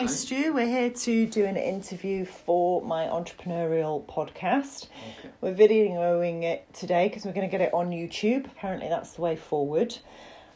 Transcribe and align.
Hi, 0.00 0.06
Stu. 0.06 0.54
We're 0.54 0.66
here 0.66 0.88
to 0.88 1.26
do 1.26 1.44
an 1.44 1.58
interview 1.58 2.24
for 2.24 2.80
my 2.80 3.04
entrepreneurial 3.04 4.02
podcast. 4.06 4.88
Okay. 5.18 5.28
We're 5.42 5.54
videoing 5.54 6.42
it 6.42 6.72
today 6.72 7.08
because 7.08 7.26
we're 7.26 7.34
going 7.34 7.46
to 7.46 7.50
get 7.50 7.60
it 7.60 7.74
on 7.74 7.90
YouTube. 7.90 8.46
Apparently, 8.46 8.88
that's 8.88 9.12
the 9.12 9.20
way 9.20 9.36
forward. 9.36 9.98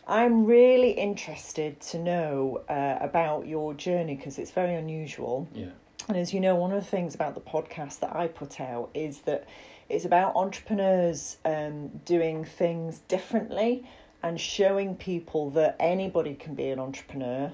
I'm 0.08 0.46
really 0.46 0.92
interested 0.92 1.78
to 1.82 1.98
know 1.98 2.62
uh, 2.70 2.96
about 3.02 3.46
your 3.46 3.74
journey 3.74 4.14
because 4.14 4.38
it's 4.38 4.50
very 4.50 4.76
unusual. 4.76 5.46
Yeah. 5.52 5.72
And 6.08 6.16
as 6.16 6.32
you 6.32 6.40
know, 6.40 6.54
one 6.54 6.72
of 6.72 6.82
the 6.82 6.90
things 6.90 7.14
about 7.14 7.34
the 7.34 7.42
podcast 7.42 8.00
that 8.00 8.16
I 8.16 8.28
put 8.28 8.62
out 8.62 8.88
is 8.94 9.20
that 9.26 9.46
it's 9.90 10.06
about 10.06 10.36
entrepreneurs 10.36 11.36
um, 11.44 11.88
doing 12.06 12.46
things 12.46 13.00
differently 13.00 13.86
and 14.24 14.40
showing 14.40 14.96
people 14.96 15.50
that 15.50 15.76
anybody 15.78 16.34
can 16.34 16.54
be 16.54 16.70
an 16.70 16.78
entrepreneur. 16.78 17.52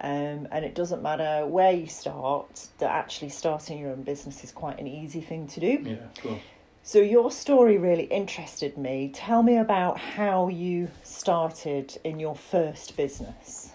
Um, 0.00 0.46
and 0.52 0.64
it 0.64 0.74
doesn't 0.74 1.02
matter 1.02 1.44
where 1.46 1.72
you 1.72 1.88
start, 1.88 2.68
that 2.78 2.90
actually 2.90 3.30
starting 3.30 3.78
your 3.78 3.90
own 3.90 4.04
business 4.04 4.44
is 4.44 4.52
quite 4.52 4.78
an 4.78 4.86
easy 4.86 5.20
thing 5.20 5.48
to 5.48 5.60
do. 5.60 5.82
Yeah. 5.84 5.96
Cool. 6.18 6.38
So, 6.84 6.98
your 6.98 7.30
story 7.30 7.76
really 7.76 8.04
interested 8.04 8.78
me. 8.78 9.10
Tell 9.12 9.42
me 9.42 9.56
about 9.56 9.98
how 9.98 10.48
you 10.48 10.90
started 11.02 11.98
in 12.02 12.18
your 12.18 12.34
first 12.34 12.96
business. 12.96 13.72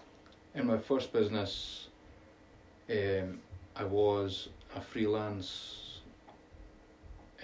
In 0.55 0.67
my 0.67 0.77
first 0.77 1.13
business, 1.13 1.87
um, 2.89 3.39
I 3.75 3.83
was 3.83 4.49
a 4.75 4.81
freelance 4.81 5.99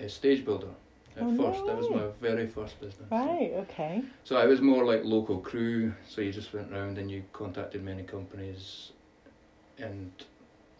uh, 0.01 0.07
stage 0.07 0.43
builder 0.43 0.75
at 1.17 1.23
Oh, 1.23 1.29
no 1.29 1.51
first. 1.51 1.65
That 1.65 1.77
was 1.77 1.89
my 1.89 2.07
very 2.21 2.47
first 2.47 2.79
business. 2.79 3.09
Right, 3.11 3.51
okay. 3.55 4.03
So 4.23 4.37
I 4.37 4.45
was 4.45 4.61
more 4.61 4.85
like 4.85 5.03
local 5.03 5.39
crew. 5.39 5.93
So 6.07 6.21
you 6.21 6.31
just 6.31 6.53
went 6.53 6.71
around 6.71 6.97
and 6.97 7.09
you 7.09 7.23
contacted 7.33 7.83
many 7.83 8.03
companies, 8.03 8.91
and 9.77 10.11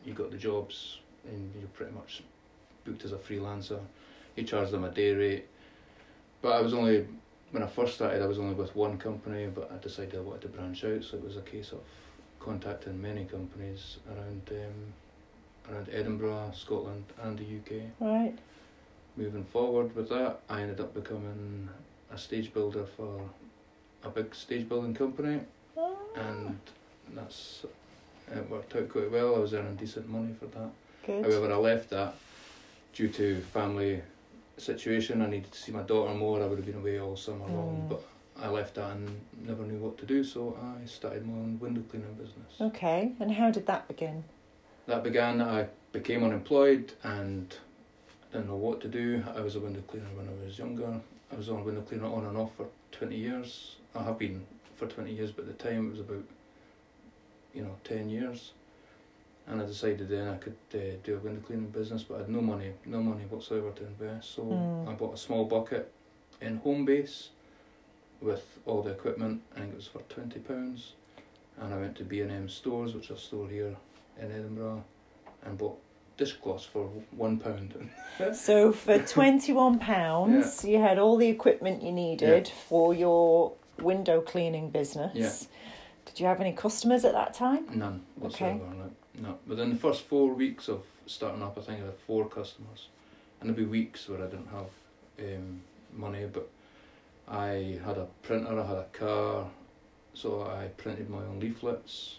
you 0.06 0.14
got 0.14 0.32
the 0.32 0.38
jobs, 0.38 1.00
and 1.26 1.54
you're 1.58 1.68
pretty 1.70 1.94
much 1.94 2.23
booked 2.86 3.06
as 3.06 3.12
a 3.12 3.18
freelancer. 3.18 3.80
You 4.36 4.44
charge 4.44 4.72
them 4.72 4.84
a 4.84 4.89
day 4.89 5.14
rate. 5.14 5.48
But 6.42 6.54
I 6.54 6.61
was 6.61 6.73
only 6.73 7.08
when 7.52 7.64
I 7.64 7.67
first 7.67 7.95
started. 7.95 8.22
I 8.22 8.26
was 8.28 8.39
only 8.39 8.56
with 8.56 8.76
one 8.76 8.98
company, 8.98 9.48
but 9.48 9.72
I 9.72 9.78
decided 9.81 10.16
I 10.16 10.20
wanted 10.20 10.42
to 10.42 10.48
branch 10.50 10.84
out. 10.84 11.04
So 11.04 11.17
it 11.17 11.23
was 11.23 11.38
a 11.38 11.42
case 11.42 11.72
of 11.72 11.80
contacting 12.39 13.02
many 13.02 13.26
companies 13.26 13.98
around 14.09 14.42
um, 14.52 15.73
around 15.73 15.88
Edinburgh, 15.92 16.52
Scotland, 16.54 17.06
and 17.22 17.38
the 17.38 17.44
UK 17.44 17.84
Right. 18.00 18.38
Moving 19.16 19.44
forward 19.45 19.95
with 19.95 20.09
that, 20.09 20.39
I 20.50 20.61
ended 20.61 20.80
up 20.80 20.94
becoming 20.94 21.69
a 22.11 22.17
stage 22.17 22.53
builder 22.53 22.86
for 22.86 23.30
a 24.03 24.09
big 24.09 24.33
stage 24.36 24.67
building 24.67 24.94
company, 24.94 25.39
Ah, 25.78 25.92
and 26.16 26.59
that's 27.14 27.66
it 28.31 28.50
worked 28.50 28.75
out 28.75 28.89
quite 28.89 29.11
well. 29.11 29.36
I 29.36 29.39
was 29.39 29.53
earning 29.53 29.75
decent 29.75 30.09
money 30.09 30.33
for 30.39 30.45
that. 30.47 30.70
good. 31.05 31.25
However, 31.25 31.52
I 31.53 31.58
left 31.58 31.89
that 31.92 32.16
due 32.94 33.09
to 33.09 33.42
family 33.42 34.02
situation. 34.58 35.22
I 35.22 35.27
needed 35.30 35.52
to 35.52 35.58
see 35.59 35.72
my 35.72 35.81
daughter 35.83 36.14
more. 36.14 36.42
I 36.42 36.45
would 36.45 36.58
have 36.59 36.66
been 36.66 36.77
away 36.77 37.00
all 37.00 37.16
summer 37.17 37.45
long, 37.48 37.83
Mm. 37.86 37.89
but 37.89 38.03
I 38.39 38.50
left 38.50 38.75
that 38.75 38.92
and 38.92 39.20
never 39.45 39.64
knew 39.64 39.77
what 39.80 39.98
to 40.00 40.05
do. 40.05 40.23
So 40.23 40.58
I 40.61 40.86
started 40.86 41.25
my 41.27 41.33
own 41.33 41.59
window 41.59 41.81
cleaning 41.89 42.14
business. 42.14 42.59
Okay, 42.61 43.14
and 43.20 43.31
how 43.31 43.52
did 43.52 43.66
that 43.67 43.88
begin? 43.88 44.23
That 44.88 45.03
began. 45.03 45.42
I 45.42 45.67
became 45.92 46.23
unemployed 46.23 46.94
and 47.03 47.55
didn't 48.34 48.48
know 48.48 48.56
what 48.56 48.81
to 48.81 48.88
do. 48.88 49.23
I 49.36 49.42
was 49.42 49.56
a 49.56 49.59
window 49.59 49.81
cleaner 49.88 50.08
when 50.16 50.28
I 50.28 50.45
was 50.45 50.58
younger. 50.58 51.00
I 51.31 51.36
was 51.36 51.50
on 51.50 51.59
a 51.59 51.64
window 51.64 51.81
cleaner 51.81 52.06
on 52.06 52.26
and 52.26 52.38
off 52.38 52.52
for 52.58 52.67
twenty 52.92 53.16
years. 53.17 53.76
I 53.95 54.03
have 54.03 54.17
been 54.17 54.45
for 54.76 54.88
twenty 54.88 55.14
years, 55.14 55.31
but 55.31 55.48
at 55.48 55.58
the 55.58 55.64
time 55.64 55.88
it 55.88 55.92
was 55.92 56.00
about, 56.00 56.23
you 57.54 57.61
know, 57.61 57.76
ten 57.84 58.09
years. 58.09 58.52
And 59.45 59.61
I 59.61 59.66
decided 59.66 60.09
then 60.09 60.30
I 60.30 60.38
could 60.38 60.56
uh, 60.73 60.95
do 61.04 61.16
a 61.16 61.20
window 61.20 61.42
cleaning 61.45 61.67
business, 61.70 62.04
but 62.04 62.16
I 62.16 62.17
had 62.20 62.30
no 62.30 62.42
money, 62.42 62.72
no 62.86 63.02
money 63.02 63.23
whatsoever 63.30 63.72
to 63.72 63.86
invest. 63.86 64.36
So 64.36 64.44
Mm. 64.44 64.88
I 64.89 64.94
bought 64.94 65.14
a 65.14 65.17
small 65.17 65.45
bucket 65.45 65.92
in 66.42 66.59
Homebase 66.59 67.30
with 68.21 68.45
all 68.65 68.82
the 68.82 68.92
equipment. 68.92 69.42
I 69.55 69.60
think 69.60 69.73
it 69.73 69.76
was 69.76 69.88
for 69.88 70.02
twenty 70.10 70.39
pounds. 70.39 70.94
And 71.60 71.73
I 71.73 71.77
went 71.77 71.95
to 71.98 72.04
B 72.04 72.21
and 72.21 72.32
M 72.32 72.50
stores, 72.50 72.95
which 72.95 73.11
are 73.11 73.17
store 73.17 73.48
here 73.48 73.76
in 74.20 74.32
Edinburgh, 74.32 74.83
and 75.45 75.58
bought 75.58 75.80
dishcloths 76.18 76.66
for 76.66 76.90
one 77.12 77.38
pound. 77.38 77.90
So 78.34 78.72
for 78.72 79.00
twenty-one 79.00 79.80
pounds, 79.80 80.64
you 80.64 80.78
had 80.80 81.00
all 81.00 81.18
the 81.18 81.30
equipment 81.30 81.82
you 81.82 81.92
needed 81.92 82.48
for 82.48 82.94
your 82.94 83.54
window 83.80 84.22
cleaning 84.22 84.70
business. 84.70 85.16
Yeah. 85.16 85.48
Did 86.06 86.20
you 86.20 86.28
have 86.28 86.40
any 86.40 86.54
customers 86.54 87.06
at 87.06 87.14
that 87.14 87.34
time? 87.34 87.66
None 87.74 88.04
whatsoever. 88.18 88.60
No, 88.60 88.92
no. 89.20 89.40
Within 89.48 89.72
the 89.72 89.76
first 89.76 90.04
four 90.04 90.32
weeks 90.32 90.68
of 90.70 90.84
starting 91.08 91.42
up, 91.42 91.58
I 91.58 91.62
think 91.62 91.82
I 91.82 91.86
had 91.86 91.98
four 92.06 92.30
customers, 92.30 92.90
and 93.40 93.50
there'd 93.50 93.58
be 93.58 93.66
weeks 93.66 94.08
where 94.08 94.20
I 94.20 94.28
didn't 94.28 94.50
have 94.50 94.70
um, 95.20 95.62
money, 95.92 96.26
but 96.32 96.48
I 97.28 97.80
had 97.84 97.98
a 97.98 98.08
printer, 98.22 98.60
I 98.60 98.66
had 98.68 98.78
a 98.78 98.88
car, 98.94 99.48
so 100.14 100.44
I 100.44 100.68
printed 100.78 101.10
my 101.10 101.20
own 101.20 101.40
leaflets. 101.40 102.18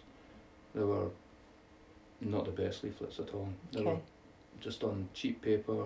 They 0.75 0.83
were 0.83 1.11
not 2.25 2.45
the 2.45 2.51
best 2.51 2.83
leaflets 2.85 3.19
at 3.19 3.33
all. 3.35 3.49
They 3.73 3.83
were 3.83 3.99
just 4.61 4.83
on 4.85 5.09
cheap 5.15 5.43
paper. 5.43 5.85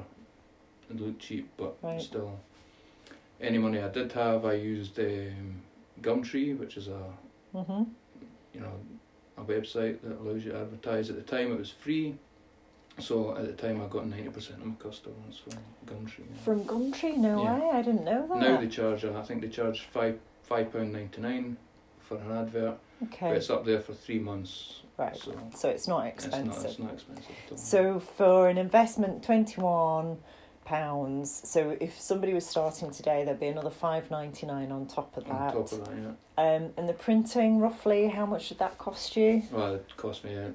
It 0.90 1.00
looked 1.00 1.20
cheap, 1.20 1.48
but 1.56 1.76
Right. 1.82 2.00
still. 2.00 2.38
Any 3.40 3.58
money 3.58 3.80
I 3.80 3.88
did 3.88 4.10
have, 4.12 4.44
I 4.44 4.54
used 4.54 4.98
um, 4.98 5.62
Gumtree, 6.00 6.58
which 6.58 6.76
is 6.76 6.88
a 6.88 7.02
Mm-hmm. 7.54 7.84
you 8.52 8.60
know, 8.60 8.72
a 9.38 9.42
website 9.42 10.00
that 10.02 10.18
allows 10.20 10.44
you 10.44 10.52
to 10.52 10.58
advertise. 10.60 11.08
At 11.10 11.16
the 11.16 11.22
time, 11.22 11.52
it 11.52 11.58
was 11.58 11.70
free, 11.70 12.14
so 12.98 13.34
at 13.36 13.46
the 13.46 13.52
time, 13.54 13.80
I 13.80 13.86
got 13.86 14.06
ninety 14.06 14.28
percent 14.28 14.60
of 14.60 14.66
my 14.66 14.74
customers 14.74 15.38
from 15.42 15.58
Gumtree. 15.86 16.24
yeah. 16.30 16.40
From 16.44 16.64
Gumtree? 16.64 17.16
No 17.16 17.42
Yeah. 17.42 17.58
way, 17.58 17.70
I 17.78 17.82
didn't 17.82 18.04
know 18.04 18.26
that. 18.28 18.36
now 18.38 18.60
they 18.60 18.68
charge, 18.68 19.04
uh, 19.04 19.18
I 19.18 19.22
think 19.22 19.40
they 19.42 19.48
charge 19.48 19.82
five 19.92 20.18
five 20.42 20.72
pound 20.72 20.92
ninety 20.92 21.20
nine 21.22 21.56
for 22.00 22.18
an 22.18 22.32
advert, 22.32 22.78
but 23.00 23.08
okay, 23.12 23.36
it's 23.36 23.50
up 23.50 23.64
there 23.64 23.80
for 23.80 23.92
three 23.94 24.18
months. 24.18 24.82
right. 24.96 25.16
So 25.16 25.34
So 25.56 25.68
it's 25.68 25.86
not 25.88 26.06
expensive. 26.06 26.64
it's 26.64 26.78
not 26.78 26.92
it's 26.94 27.08
not 27.08 27.18
expensive. 27.18 27.58
So 27.58 28.00
for 28.00 28.48
an 28.48 28.58
investment, 28.58 29.22
twenty-one 29.24 30.18
pounds. 30.64 31.40
So 31.48 31.76
if 31.80 31.98
somebody 32.00 32.34
was 32.34 32.46
starting 32.46 32.90
today, 32.90 33.24
there'd 33.24 33.40
be 33.40 33.46
another 33.46 33.70
five 33.70 34.10
ninety-nine 34.10 34.70
on 34.70 34.86
top 34.86 35.16
of 35.16 35.24
that. 35.24 35.54
on 35.54 35.64
top 35.64 35.72
of 35.72 35.84
that, 35.86 35.96
yeah. 35.96 36.12
Um, 36.56 36.70
and 36.76 36.88
the 36.88 36.92
printing, 36.92 37.58
roughly, 37.58 38.08
how 38.08 38.26
much 38.26 38.48
did 38.50 38.58
that 38.58 38.78
cost 38.78 39.16
you? 39.16 39.42
Well, 39.50 39.74
it 39.76 39.86
cost 39.96 40.24
me 40.24 40.36
uh, 40.36 40.50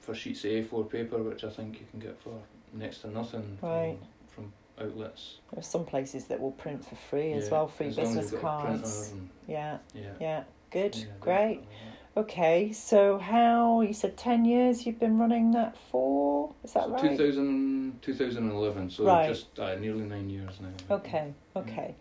for 0.00 0.14
sheets 0.14 0.44
of 0.44 0.50
A4 0.52 0.90
paper, 0.90 1.22
which 1.22 1.44
I 1.44 1.50
think 1.50 1.80
you 1.80 1.86
can 1.90 2.00
get 2.00 2.18
for 2.22 2.32
next 2.72 2.98
to 3.02 3.10
nothing 3.10 3.58
Right. 3.60 3.98
from, 4.34 4.52
from 4.78 4.86
outlets. 4.86 5.38
There 5.50 5.58
are 5.58 5.62
some 5.62 5.84
places 5.84 6.24
that 6.26 6.40
will 6.40 6.52
print 6.52 6.82
for 6.82 6.94
free 6.94 7.32
as 7.32 7.46
Yeah, 7.46 7.50
well, 7.50 7.68
free 7.68 7.88
as 7.88 7.96
business 7.96 8.32
you've 8.32 8.40
got 8.40 8.60
a 8.60 8.62
printer 8.68 8.78
cards. 8.84 9.12
Yeah, 9.46 9.78
yeah. 9.94 10.02
yeah, 10.18 10.44
good, 10.70 10.96
Yeah, 10.96 11.04
great. 11.20 11.60
yeah. 11.62 12.20
Okay, 12.22 12.72
so 12.72 13.18
how 13.18 13.80
you 13.80 13.92
said 13.92 14.16
ten 14.16 14.44
years 14.44 14.84
you've 14.86 14.98
been 14.98 15.18
running 15.18 15.52
that 15.52 15.76
for? 15.90 16.52
Is 16.64 16.72
that 16.72 16.84
so 16.84 16.90
right? 16.90 17.00
2000, 17.16 17.98
2011, 18.02 18.90
so 18.90 19.04
Right. 19.04 19.28
just 19.28 19.58
uh, 19.58 19.74
nearly 19.76 20.04
nine 20.04 20.28
years 20.28 20.58
now. 20.60 20.96
Okay, 20.96 21.32
okay, 21.54 21.94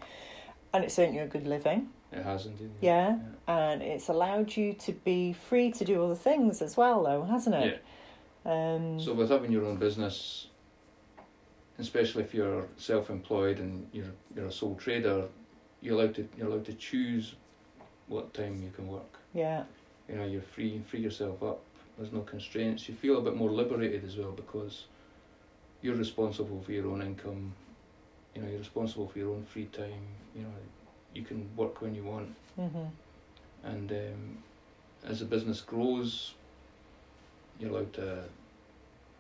and 0.74 0.84
it's 0.84 0.98
earned 0.98 1.14
you 1.16 1.22
a 1.22 1.28
good 1.28 1.46
living. 1.46 1.90
It 2.12 2.24
has 2.24 2.46
indeed. 2.46 2.72
Yeah. 2.82 3.18
and 3.50 3.82
it's 3.82 4.10
allowed 4.10 4.56
you 4.58 4.74
to 4.74 4.92
be 4.92 5.34
free 5.34 5.72
to 5.72 5.86
do 5.86 6.04
other 6.04 6.16
things 6.16 6.62
as 6.62 6.76
well, 6.78 7.04
though, 7.04 7.24
hasn't 7.24 7.56
Yeah. 7.56 7.62
it? 7.66 7.84
Um, 8.46 9.00
So 9.00 9.14
with 9.14 9.30
having 9.30 9.52
your 9.52 9.66
own 9.66 9.78
business, 9.78 10.48
especially 11.80 12.24
if 12.24 12.34
you're 12.34 12.68
self-employed 12.78 13.60
and 13.60 13.88
you're 13.94 14.14
you're 14.36 14.48
a 14.48 14.52
sole 14.52 14.76
trader, 14.76 15.28
you're 15.82 15.96
allowed 15.96 16.16
to 16.16 16.28
you're 16.38 16.48
allowed 16.48 16.66
to 16.66 16.74
choose 16.74 17.36
what 18.08 18.34
time 18.34 18.62
you 18.64 18.72
can 18.76 18.88
work. 18.88 19.18
yeah, 19.34 19.64
You 20.10 20.16
know, 20.16 20.26
you're 20.26 20.42
free, 20.42 20.82
free 20.90 21.02
yourself 21.02 21.44
up. 21.44 21.60
There's 21.98 22.14
no 22.14 22.22
constraints. 22.22 22.88
You 22.88 22.96
feel 22.96 23.18
a 23.18 23.22
bit 23.22 23.36
more 23.36 23.50
liberated 23.52 24.06
as 24.06 24.18
well 24.18 24.32
because 24.32 24.86
you're 25.82 25.96
responsible 25.96 26.62
for 26.62 26.72
your 26.72 26.88
own 26.88 27.02
income. 27.02 27.54
You 28.36 28.42
know, 28.42 28.48
you're 28.50 28.60
responsible 28.60 29.08
for 29.08 29.20
your 29.20 29.32
own 29.34 29.44
free 29.46 29.66
time. 29.66 30.06
You 30.36 30.44
know, 30.44 30.54
you 31.14 31.24
can 31.24 31.50
work 31.56 31.82
when 31.82 31.96
you 31.96 32.04
want. 32.04 32.30
hmm 32.56 32.86
and 33.64 33.92
um, 33.92 34.38
as 35.06 35.20
the 35.20 35.26
business 35.26 35.62
grows, 35.62 36.34
you're 37.60 37.72
allowed 37.72 37.92
to, 37.94 38.24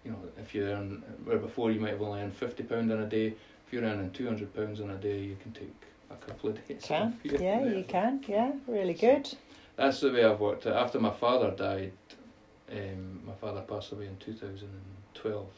you 0.05 0.11
know, 0.11 0.19
if 0.39 0.53
you 0.55 0.63
earn 0.63 1.03
where 1.25 1.37
before 1.39 1.71
you 1.71 1.79
might 1.79 1.91
have 1.91 2.01
only 2.01 2.21
earned 2.21 2.33
fifty 2.35 2.63
pound 2.63 2.91
in 2.91 2.99
a 3.01 3.09
day, 3.09 3.27
if 3.65 3.73
you're 3.73 3.83
earning 3.83 4.11
two 4.11 4.25
hundred 4.27 4.55
pounds 4.55 4.79
in 4.79 4.89
a 4.89 4.95
day, 4.95 5.19
you 5.19 5.35
can 5.41 5.51
take 5.51 5.81
a 6.11 6.15
couple 6.15 6.49
of 6.51 6.67
days. 6.67 6.83
can 6.83 7.07
off 7.13 7.21
here 7.23 7.41
yeah, 7.41 7.63
you 7.65 7.83
can 7.83 8.23
yeah, 8.27 8.51
really 8.67 8.95
So- 8.95 9.07
good. 9.15 9.33
That's 9.75 9.99
the 9.99 10.11
way 10.11 10.23
I've 10.23 10.39
worked 10.39 10.65
it. 10.65 10.71
After 10.73 10.99
my 10.99 11.11
father 11.11 11.51
died, 11.51 11.91
um, 12.71 13.21
my 13.25 13.33
father 13.35 13.61
passed 13.61 13.91
away 13.91 14.07
in 14.07 14.17
two 14.17 14.33
thousand 14.33 14.69
and 14.69 14.95
twelve. 15.13 15.49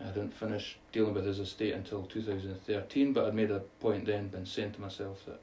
I 0.00 0.04
didn't 0.08 0.34
finish 0.34 0.76
dealing 0.92 1.14
with 1.14 1.24
his 1.24 1.38
estate 1.38 1.72
until 1.72 2.02
2013, 2.02 3.12
but 3.14 3.24
I'd 3.24 3.34
made 3.34 3.50
a 3.50 3.60
point 3.80 4.04
then, 4.04 4.28
been 4.28 4.44
saying 4.44 4.72
to 4.72 4.80
myself 4.82 5.24
that, 5.24 5.40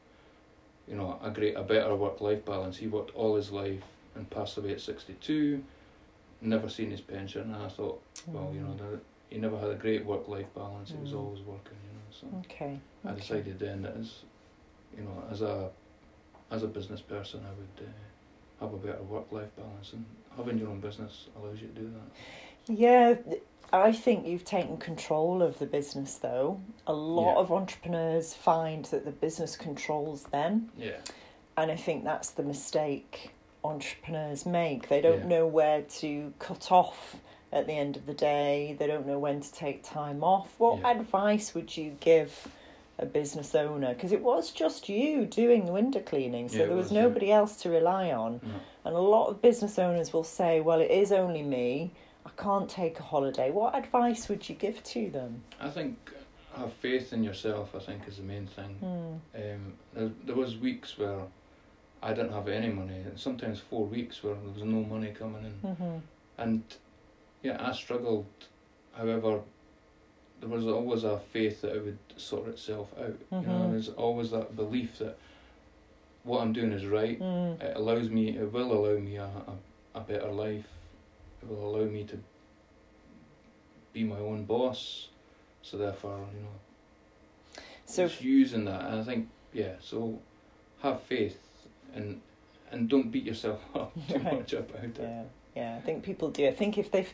you 0.87 0.95
know, 0.95 1.17
a 1.23 1.31
great, 1.31 1.55
a 1.55 1.63
better 1.63 1.95
work-life 1.95 2.45
balance. 2.45 2.77
He 2.77 2.85
worked 2.85 3.15
all 3.15 3.35
his 3.35 3.51
life 3.51 3.81
and 4.15 4.29
passed 4.29 4.57
away 4.57 4.71
at 4.73 4.81
62. 4.81 5.63
never 6.41 6.67
seen 6.69 6.91
his 6.91 7.01
pension, 7.01 7.53
and 7.53 7.63
I 7.63 7.67
thought, 7.69 7.99
well, 8.27 8.51
you 8.53 8.59
know, 8.61 8.75
that 8.75 8.99
he 9.29 9.37
never 9.39 9.57
had 9.57 9.69
a 9.71 9.75
great 9.75 10.05
work 10.05 10.27
life 10.27 10.53
balance. 10.53 10.91
He 10.91 10.97
was 10.97 11.11
Mm. 11.13 11.19
always 11.19 11.39
working, 11.41 11.77
you 11.87 11.93
know. 11.95 12.02
So 12.19 12.27
Okay. 12.45 12.79
I 13.05 13.09
okay. 13.09 13.19
decided 13.19 13.59
then 13.59 13.81
that 13.83 13.97
as, 13.97 14.19
you 14.97 15.03
know, 15.03 15.23
as 15.31 15.41
a, 15.41 15.69
as 16.51 16.63
a 16.63 16.67
business 16.67 17.01
person, 17.01 17.41
I 17.45 17.49
would 17.49 17.87
uh, 17.87 18.65
have 18.65 18.73
a 18.73 18.77
better 18.77 19.03
work 19.03 19.31
life 19.31 19.55
balance, 19.55 19.93
and 19.93 20.05
having 20.37 20.57
your 20.57 20.69
own 20.69 20.79
business 20.79 21.27
allows 21.37 21.61
you 21.61 21.67
to 21.67 21.73
do 21.73 21.91
that. 21.93 22.73
Yeah, 22.73 23.15
I 23.73 23.91
think 23.91 24.27
you've 24.27 24.45
taken 24.45 24.77
control 24.77 25.41
of 25.41 25.59
the 25.59 25.65
business 25.65 26.15
though. 26.15 26.61
A 26.87 26.93
lot 26.93 27.33
Yeah. 27.33 27.39
of 27.39 27.51
entrepreneurs 27.51 28.33
find 28.33 28.85
that 28.85 29.03
the 29.05 29.11
business 29.11 29.55
controls 29.57 30.23
them, 30.25 30.71
Yeah. 30.77 30.97
and 31.57 31.71
I 31.71 31.75
think 31.75 32.03
that's 32.03 32.29
the 32.31 32.43
mistake 32.43 33.31
entrepreneurs 33.63 34.45
make. 34.45 34.89
They 34.89 35.01
don't 35.01 35.21
Yeah. 35.23 35.27
know 35.27 35.47
where 35.47 35.81
to 35.81 36.33
cut 36.39 36.71
off 36.71 37.15
at 37.53 37.67
the 37.67 37.73
end 37.73 37.95
of 37.95 38.05
the 38.05 38.13
day, 38.13 38.75
they 38.79 38.87
don't 38.87 39.05
know 39.05 39.19
when 39.19 39.39
to 39.41 39.53
take 39.53 39.83
time 39.83 40.23
off. 40.23 40.53
What 40.57 40.79
Yeah. 40.79 40.91
advice 40.91 41.53
would 41.53 41.75
you 41.77 41.95
give? 41.99 42.47
A 42.99 43.07
business 43.07 43.55
owner, 43.55 43.91
because 43.95 44.11
it 44.11 44.21
was 44.21 44.51
just 44.51 44.87
you 44.87 45.25
doing 45.25 45.65
the 45.65 45.71
window 45.71 45.99
cleaning, 45.99 46.47
so 46.47 46.59
Yeah, 46.59 46.65
there 46.67 46.75
was, 46.75 46.85
was, 46.85 46.91
yeah. 46.91 47.01
nobody 47.01 47.31
else 47.31 47.59
to 47.63 47.71
rely 47.71 48.11
on. 48.11 48.39
No. 48.43 48.51
And 48.85 48.95
a 48.95 48.99
lot 48.99 49.29
of 49.29 49.41
business 49.41 49.79
owners 49.79 50.13
will 50.13 50.23
say, 50.23 50.61
well, 50.61 50.79
it 50.79 50.91
is 50.91 51.11
only 51.11 51.41
me, 51.41 51.89
I 52.23 52.29
can't 52.37 52.69
take 52.69 52.99
a 52.99 53.01
holiday. 53.01 53.49
What 53.49 53.73
advice 53.75 54.29
would 54.29 54.47
you 54.47 54.53
give 54.53 54.83
to 54.83 55.09
them? 55.09 55.41
I 55.59 55.69
think 55.71 55.97
have 56.55 56.71
faith 56.73 57.13
in 57.13 57.23
yourself. 57.23 57.73
I 57.75 57.79
think 57.79 58.07
is 58.07 58.17
the 58.17 58.23
main 58.23 58.45
thing. 58.45 58.75
Hmm. 58.79 59.41
Um, 59.41 59.73
there, 59.95 60.11
there 60.25 60.35
was 60.35 60.55
weeks 60.57 60.95
where 60.99 61.21
I 62.03 62.13
didn't 62.13 62.31
have 62.33 62.47
any 62.47 62.69
money, 62.69 62.97
and 63.07 63.19
sometimes 63.19 63.59
four 63.59 63.87
weeks 63.87 64.21
where 64.23 64.35
there 64.35 64.53
was 64.53 64.61
no 64.61 64.83
money 64.83 65.11
coming 65.17 65.45
in, 65.45 65.69
Mm-hmm. 65.69 65.97
and 66.37 66.61
yeah, 67.43 67.57
I 67.59 67.71
struggled. 67.73 68.25
However, 68.93 69.41
there 70.39 70.49
was 70.49 70.65
always 70.67 71.03
a 71.03 71.19
faith 71.31 71.61
that 71.61 71.75
it 71.75 71.83
would 71.85 71.99
sort 72.17 72.47
itself 72.47 72.91
out. 72.99 73.15
You 73.31 73.47
know, 73.47 73.53
Mhm. 73.65 73.71
there's 73.71 73.89
always 73.89 74.31
that 74.31 74.55
belief 74.55 74.97
that 74.99 75.17
what 76.23 76.41
I'm 76.41 76.53
doing 76.53 76.71
is 76.71 76.85
right. 76.85 77.19
Mm. 77.19 77.61
It 77.61 77.75
allows 77.77 78.09
me. 78.09 78.37
It 78.37 78.51
will 78.51 78.71
allow 78.73 78.97
me 78.99 79.17
a, 79.17 79.25
a, 79.25 79.55
a 79.95 79.99
better 80.01 80.31
life. 80.31 80.67
It 81.41 81.49
will 81.49 81.63
allow 81.75 81.85
me 81.85 82.03
to 82.05 82.17
be 83.93 84.03
my 84.03 84.17
own 84.17 84.45
boss. 84.45 85.09
So 85.61 85.77
therefore, 85.77 86.19
you 86.35 86.41
know, 86.41 86.55
So, 87.85 88.07
just 88.07 88.21
using 88.21 88.65
that 88.65 88.81
and 88.85 88.99
I 89.01 89.03
think 89.03 89.29
yeah 89.53 89.73
so 89.81 90.19
have 90.81 91.01
faith 91.03 91.37
and 91.95 92.21
and 92.71 92.89
don't 92.89 93.11
beat 93.11 93.23
yourself 93.25 93.61
up 93.75 93.93
too 94.07 94.15
Right. 94.19 94.33
much 94.39 94.53
about 94.53 94.83
it 94.83 94.97
yeah, 94.99 95.23
yeah, 95.55 95.75
I 95.77 95.81
think 95.81 96.03
people 96.03 96.29
do. 96.31 96.47
I 96.47 96.51
think 96.53 96.77
if 96.77 96.91
they, 96.91 97.07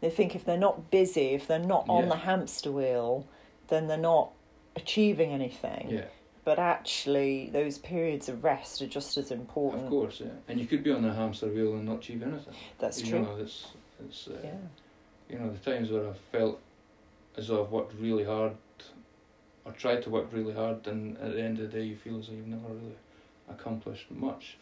they 0.00 0.10
think 0.10 0.34
if 0.34 0.44
they're 0.44 0.58
not 0.58 0.90
busy, 0.90 1.28
if 1.34 1.46
they're 1.46 1.58
not 1.58 1.84
on 1.88 2.04
Yeah. 2.04 2.08
the 2.10 2.16
hamster 2.16 2.70
wheel, 2.72 3.26
then 3.68 3.86
they're 3.86 3.96
not 3.96 4.30
achieving 4.74 5.30
anything. 5.32 5.88
yeah 5.90 6.04
But 6.44 6.58
actually, 6.58 7.48
those 7.50 7.78
periods 7.78 8.28
of 8.28 8.44
rest 8.44 8.82
are 8.82 8.86
just 8.86 9.16
as 9.16 9.30
important. 9.30 9.84
of 9.84 9.90
course 9.90 10.20
yeah 10.20 10.28
and 10.48 10.60
you 10.60 10.66
could 10.66 10.82
be 10.84 10.92
on 10.92 11.02
the 11.02 11.12
hamster 11.12 11.46
wheel 11.48 11.72
and 11.74 11.84
not 11.86 11.98
achieve 11.98 12.22
anything 12.22 12.54
That's 12.78 13.02
you 13.02 13.10
true. 13.10 13.22
know 13.22 13.36
it's, 13.40 13.68
it's 14.04 14.28
uh, 14.28 14.32
Yeah. 14.44 14.54
you 15.30 15.38
know 15.38 15.50
the 15.50 15.58
times 15.70 15.90
where 15.90 16.06
I've 16.08 16.18
felt 16.32 16.60
as 17.36 17.48
though 17.48 17.64
I've 17.64 17.70
worked 17.72 17.94
really 17.98 18.24
hard 18.24 18.52
or 19.64 19.72
tried 19.72 20.02
to 20.02 20.10
work 20.10 20.26
really 20.32 20.52
hard 20.54 20.86
and 20.86 21.16
at 21.18 21.32
the 21.32 21.42
end 21.42 21.58
of 21.58 21.70
the 21.70 21.78
day 21.78 21.84
you 21.84 21.96
feel 21.96 22.18
as 22.18 22.26
though 22.28 22.34
you've 22.34 22.46
never 22.46 22.68
really 22.68 22.96
accomplished 23.48 24.10
much 24.10 24.56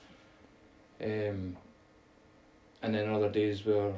um, 1.03 1.57
and 2.85 2.95
then 2.95 3.09
other 3.11 3.31
days 3.31 3.65
where 3.65 3.93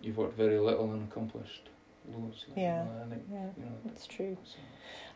you've 0.00 0.16
worked 0.16 0.36
very 0.36 0.58
little 0.58 0.92
and 0.92 1.10
accomplished 1.10 1.68
loads 2.14 2.44
Yeah. 2.56 2.84
you 2.84 2.90
know, 2.90 3.04
I 3.04 3.08
think 3.10 3.22
Yeah, 3.30 3.38
you 3.58 3.64
know 3.64 3.76
that's 3.84 4.06
true. 4.06 4.36
so, 4.44 4.58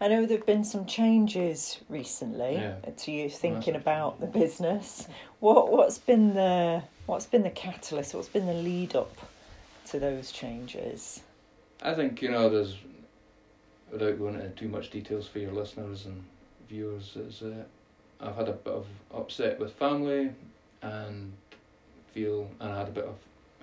I 0.00 0.08
know 0.08 0.26
there 0.26 0.36
have 0.38 0.46
been 0.46 0.64
some 0.64 0.84
changes 0.86 1.78
recently 1.88 2.54
Yeah. 2.54 2.74
to 2.96 3.12
you 3.12 3.30
thinking 3.30 3.74
Massive 3.74 3.76
about 3.86 4.20
the 4.20 4.26
business. 4.26 5.06
What 5.40 5.70
what's 5.72 5.98
been 5.98 6.34
the 6.34 6.82
what's 7.06 7.26
been 7.26 7.42
the 7.44 7.50
catalyst? 7.50 8.14
What's 8.14 8.28
been 8.28 8.46
the 8.46 8.54
lead 8.54 8.94
up 8.96 9.16
to 9.86 9.98
those 10.00 10.32
changes? 10.32 11.22
I 11.82 11.94
think 11.94 12.20
you 12.22 12.30
know 12.30 12.48
there's 12.48 12.76
without 13.90 14.18
going 14.18 14.34
into 14.34 14.48
too 14.50 14.68
much 14.68 14.90
details 14.90 15.26
for 15.28 15.38
your 15.38 15.52
listeners 15.52 16.06
and 16.06 16.22
viewers 16.68 17.16
is 17.16 17.42
uh, 17.42 17.64
I've 18.20 18.36
had 18.36 18.48
a 18.48 18.52
bit 18.52 18.72
of 18.72 18.86
upset 19.14 19.58
with 19.58 19.72
family 19.74 20.30
and 20.82 21.32
feel 22.12 22.50
and 22.60 22.72
I 22.72 22.78
had 22.78 22.88
a 22.88 22.92
bit 22.92 23.04
of 23.04 23.16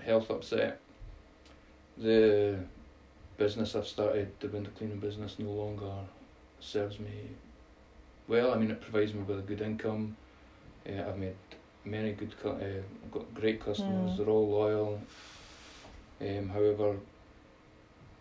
health 0.04 0.30
upset. 0.30 0.80
The 1.98 2.60
business 3.38 3.75
I've 3.75 3.88
started, 3.88 4.31
the 4.40 4.48
window 4.48 4.72
cleaning 4.78 5.00
business, 5.00 5.38
no 5.40 5.50
longer 5.50 5.92
serves 6.60 7.00
me 7.00 7.30
well. 8.28 8.54
I 8.54 8.57
mean, 8.57 8.72
it 8.72 8.81
provides 8.81 9.13
me 9.13 9.22
with 9.24 9.40
a 9.40 9.42
good 9.42 9.62
income. 9.62 10.16
Uh, 10.88 11.01
I've 11.07 11.18
made 11.18 11.36
many 11.86 12.13
good, 12.13 12.40
cu- 12.42 12.50
uh, 12.50 12.81
I've 13.06 13.12
got 13.12 13.34
great 13.34 13.63
customers. 13.63 14.12
Mm. 14.12 14.18
They're 14.18 14.30
all 14.30 14.50
loyal. 14.50 15.02
Um, 16.22 16.50
however, 16.50 16.98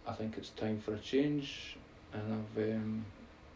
I 0.07 0.13
think 0.13 0.37
it's 0.39 0.51
time 0.51 0.81
for 0.81 0.95
a 0.95 0.99
change, 0.99 1.77
and 2.13 2.23
I've 2.57 2.75
um, 2.75 3.05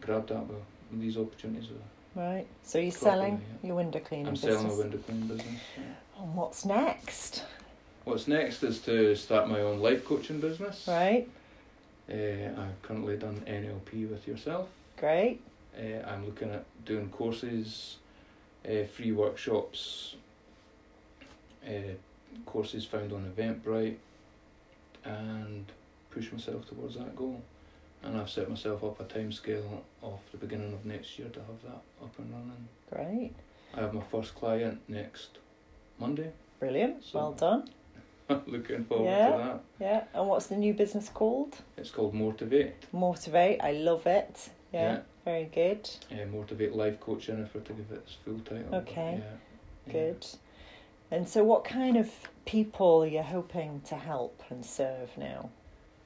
grabbed 0.00 0.28
that 0.30 0.46
with 0.46 1.00
these 1.00 1.16
opportunities. 1.16 1.70
Right. 2.14 2.46
So 2.62 2.78
you're 2.78 2.92
Properly, 2.92 3.10
selling 3.10 3.32
yeah. 3.62 3.66
your 3.68 3.76
window 3.76 4.00
cleaning 4.00 4.32
business? 4.32 4.44
I'm 4.44 4.50
business. 4.68 4.72
selling 4.72 4.78
a 4.80 4.82
window 4.90 4.98
cleaning 5.06 5.28
business. 5.28 5.60
yeah. 5.76 6.22
And 6.22 6.34
what's 6.34 6.64
next? 6.64 7.44
What's 8.04 8.28
next 8.28 8.62
is 8.62 8.80
to 8.80 9.14
start 9.14 9.48
my 9.48 9.60
own 9.60 9.80
life 9.80 10.04
coaching 10.04 10.40
business. 10.40 10.84
Right. 10.88 11.28
Uh, 12.10 12.60
I've 12.60 12.82
currently 12.82 13.16
done 13.16 13.40
NLP 13.46 14.10
with 14.10 14.26
yourself. 14.26 14.68
Great. 14.98 15.40
Uh, 15.78 16.06
I'm 16.06 16.26
looking 16.26 16.50
at 16.50 16.64
doing 16.84 17.08
courses, 17.10 17.96
uh, 18.68 18.84
free 18.94 19.12
workshops, 19.12 20.16
uh, 21.66 21.94
courses 22.44 22.84
found 22.84 23.12
on 23.12 23.32
Eventbrite, 23.36 23.96
and 25.04 25.64
push 26.10 26.30
myself 26.32 26.68
towards 26.68 26.96
that 26.96 27.16
goal. 27.16 27.40
And 28.04 28.16
I've 28.20 28.30
set 28.30 28.48
myself 28.50 28.82
up 28.82 29.00
a 29.00 29.04
timescale 29.04 29.80
of 30.02 30.18
the 30.32 30.38
beginning 30.38 30.72
of 30.72 30.84
next 30.84 31.18
year 31.18 31.28
to 31.28 31.40
have 31.40 31.62
that 31.64 31.82
up 32.02 32.18
and 32.18 32.32
running. 32.32 32.68
Great. 32.90 33.32
I 33.74 33.80
have 33.80 33.94
my 33.94 34.02
first 34.10 34.34
client 34.34 34.80
next 34.88 35.38
Monday. 35.98 36.32
Brilliant. 36.58 37.04
So- 37.04 37.18
well 37.18 37.32
done. 37.32 37.70
looking 38.46 38.84
forward 38.84 39.04
Yeah. 39.06 39.30
to 39.30 39.36
that. 39.38 39.60
Yeah. 39.80 40.04
And 40.14 40.28
what's 40.28 40.46
the 40.46 40.56
new 40.56 40.74
business 40.74 41.08
called? 41.08 41.56
It's 41.76 41.90
called 41.90 42.14
Motivate. 42.14 42.74
Motivate. 42.92 43.60
I 43.62 43.72
love 43.72 44.06
it. 44.06 44.48
Yeah. 44.72 44.80
Yeah. 44.92 45.00
Very 45.24 45.44
good. 45.44 45.88
Uh, 46.10 46.26
Motivate 46.26 46.74
Life 46.74 46.98
Coaching, 47.00 47.38
if 47.38 47.54
we're 47.54 47.60
to 47.62 47.72
give 47.72 47.90
it 47.92 47.94
its 47.96 48.16
full 48.24 48.40
title. 48.40 48.74
Okay. 48.76 49.20
Yeah. 49.22 49.30
Yeah. 49.86 49.92
Good. 49.92 50.26
And 51.10 51.28
so, 51.28 51.44
what 51.44 51.64
kind 51.64 51.96
of 51.96 52.10
people 52.46 53.02
are 53.02 53.06
you 53.06 53.22
hoping 53.22 53.82
to 53.86 53.96
help 53.96 54.42
and 54.50 54.64
serve 54.64 55.10
now? 55.18 55.50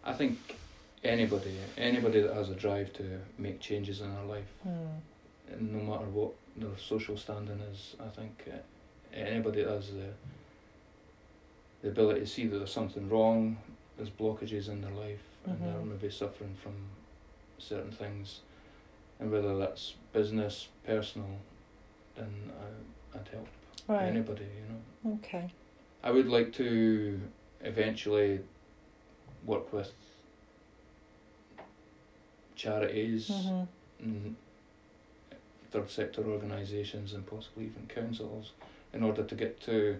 I 0.05 0.13
think 0.13 0.39
anybody, 1.05 1.57
anybody 1.77 2.21
that 2.23 2.35
has 2.35 2.51
a 2.51 2.55
drive 2.55 2.93
to 2.95 3.21
make 3.39 3.61
changes 3.61 4.01
in 4.01 4.13
their 4.15 4.25
life, 4.25 4.49
and 4.65 5.73
no 5.73 5.81
matter 5.81 6.07
what 6.07 6.33
their 6.57 6.77
social 6.79 7.17
standing 7.17 7.61
is, 7.73 7.97
I 8.01 8.09
think 8.09 8.45
uh, 8.53 8.57
anybody 9.15 9.63
that 9.63 9.71
has 9.71 9.89
the 9.89 10.09
the 11.83 11.89
ability 11.89 12.21
to 12.21 12.27
see 12.27 12.47
that 12.47 12.57
there's 12.57 12.73
something 12.73 13.09
wrong, 13.09 13.59
there's 13.97 14.11
blockages 14.11 14.69
in 14.69 14.81
their 14.81 14.93
life, 14.93 15.21
and 15.45 15.55
mm-hmm. 15.57 15.65
they're 15.65 15.83
maybe 15.83 16.11
suffering 16.11 16.57
from 16.63 16.73
certain 17.59 17.93
things, 17.93 18.41
and 19.21 19.31
whether 19.31 19.57
that's 19.59 19.95
business, 20.13 20.69
personal, 20.87 21.29
then 22.17 22.51
I, 22.61 23.19
I'd 23.19 23.29
help 23.29 23.49
Right. 23.89 24.07
anybody, 24.07 24.45
you 24.45 25.11
know. 25.11 25.19
Okay. 25.23 25.49
I 26.03 26.11
would 26.11 26.27
like 26.29 26.53
to 26.55 27.21
eventually 27.61 28.41
work 29.45 29.73
with 29.73 29.93
charities 32.57 33.29
hmm 33.29 33.63
third 35.71 35.91
sector 35.91 36.25
organisations 36.25 37.13
and 37.13 37.27
possibly 37.27 37.65
even 37.65 37.87
councils 37.89 38.53
in 38.93 39.03
order 39.03 39.23
to 39.23 39.35
get 39.35 39.61
to 39.61 39.99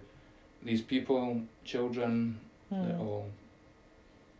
these 0.63 0.81
people, 0.81 1.41
children 1.65 2.39
that 2.71 2.95
Hmm. 2.95 3.01
all, 3.01 3.25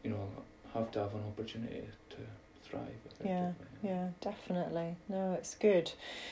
you 0.03 0.09
know, 0.09 0.29
have 0.73 0.89
to 0.91 0.99
have 0.99 1.13
an 1.13 1.23
opportunity 1.27 1.83
to 2.09 2.17
thrive. 2.63 2.83
Yeah. 3.23 3.51
Yeah, 3.83 4.09
definitely. 4.21 4.95
No, 5.09 5.33
it's 5.33 5.55
good. 5.55 5.91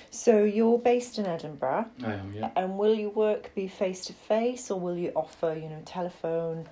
So 0.10 0.44
you're 0.44 0.80
based 0.80 1.20
in 1.20 1.25
Edinburgh, 1.25 1.86
I 2.04 2.13
am, 2.13 2.34
yeah. 2.34 2.50
and 2.56 2.77
will 2.77 2.96
your 2.96 3.12
work 3.12 3.54
be 3.54 3.68
face 3.68 4.06
to 4.06 4.13
face, 4.13 4.72
or 4.72 4.80
will 4.80 4.98
you 4.98 5.12
offer, 5.15 5.54
you 5.54 5.70
know, 5.70 5.82
telephone 5.86 6.68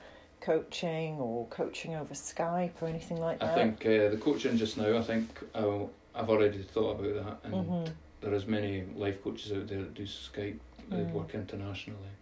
coaching 0.47 1.15
or 1.19 1.47
coaching 1.47 1.95
over 1.95 2.13
Skype 2.13 2.81
or 2.81 2.87
anything 2.87 3.17
like 3.19 3.39
that? 3.39 3.51
I 3.51 3.55
think 3.55 3.85
uh, 3.85 4.09
the 4.09 4.17
coaching 4.21 4.57
just 4.57 4.77
now, 4.77 4.97
I 4.97 5.01
think 5.01 5.29
I'll, 5.55 5.89
I've 6.13 6.29
already 6.29 6.61
thought 6.61 6.99
about 6.99 7.25
that 7.25 7.37
and 7.51 7.65
Mhm. 7.69 7.91
there 8.21 8.33
is 8.33 8.45
many 8.45 8.83
life 8.95 9.23
coaches 9.23 9.51
out 9.53 9.67
there 9.67 9.79
that 9.79 9.93
do 9.93 10.03
Skype, 10.03 10.59
they 10.89 10.97
Mm. 10.97 11.11
work 11.13 11.33
internationally. 11.33 12.13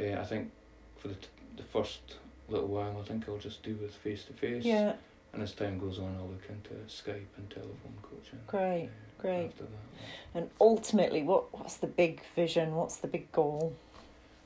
Uh, 0.00 0.20
I 0.20 0.24
think 0.24 0.50
for 0.98 1.08
the, 1.08 1.14
t- 1.14 1.26
the 1.56 1.64
first 1.64 2.00
little 2.48 2.68
while, 2.68 2.96
I 3.00 3.04
think 3.06 3.28
I'll 3.28 3.38
just 3.38 3.62
do 3.62 3.74
with 3.74 3.94
face 3.94 4.24
to 4.24 4.32
face. 4.32 4.64
Yeah. 4.64 4.94
And 5.32 5.42
as 5.42 5.52
time 5.52 5.78
goes 5.78 5.98
on, 5.98 6.16
I'll 6.18 6.28
look 6.28 6.48
into 6.48 6.70
Skype 6.86 7.26
and 7.36 7.50
telephone 7.50 7.94
coaching. 8.02 8.38
Great, 8.46 8.86
uh, 8.88 9.22
great. 9.22 9.46
After 9.48 9.64
that. 9.64 10.04
And 10.34 10.50
ultimately, 10.60 11.22
what 11.22 11.52
what's 11.52 11.76
the 11.76 11.86
big 11.86 12.22
vision? 12.34 12.74
What's 12.74 12.96
the 12.96 13.08
big 13.08 13.30
goal? 13.32 13.74